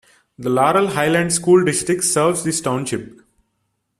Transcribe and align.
The 0.39 0.49
Laurel 0.49 0.87
Highlands 0.95 1.35
School 1.35 1.63
District 1.63 2.03
serves 2.03 2.43
this 2.43 2.59
township. 2.59 3.21